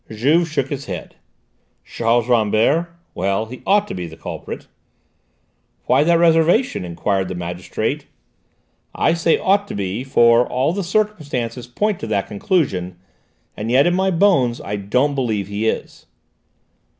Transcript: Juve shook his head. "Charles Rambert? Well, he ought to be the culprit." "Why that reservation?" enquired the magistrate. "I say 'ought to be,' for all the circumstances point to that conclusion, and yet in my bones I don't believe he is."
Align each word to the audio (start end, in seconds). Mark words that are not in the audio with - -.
Juve 0.09 0.49
shook 0.49 0.69
his 0.69 0.85
head. 0.87 1.13
"Charles 1.85 2.27
Rambert? 2.27 2.87
Well, 3.13 3.45
he 3.45 3.61
ought 3.67 3.87
to 3.87 3.93
be 3.93 4.07
the 4.07 4.17
culprit." 4.17 4.65
"Why 5.85 6.03
that 6.03 6.17
reservation?" 6.17 6.83
enquired 6.83 7.27
the 7.27 7.35
magistrate. 7.35 8.07
"I 8.95 9.13
say 9.13 9.37
'ought 9.37 9.67
to 9.67 9.75
be,' 9.75 10.03
for 10.03 10.47
all 10.47 10.73
the 10.73 10.83
circumstances 10.83 11.67
point 11.67 11.99
to 11.99 12.07
that 12.07 12.25
conclusion, 12.25 12.97
and 13.55 13.69
yet 13.69 13.85
in 13.85 13.93
my 13.93 14.09
bones 14.09 14.59
I 14.59 14.75
don't 14.75 15.13
believe 15.13 15.47
he 15.49 15.69
is." 15.69 16.07